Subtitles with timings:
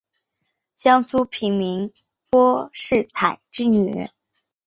[0.75, 1.93] 江苏平民
[2.31, 4.09] 柏士彩之女。